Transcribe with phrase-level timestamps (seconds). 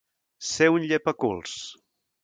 [0.51, 1.57] Ser un llepaculs.